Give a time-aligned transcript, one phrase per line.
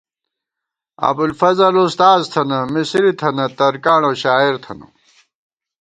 [1.09, 4.85] ابُوالفضل اُستاذ تھنہ، مسری تھنہ، ترکاݨ اؤ شاعر تھنہ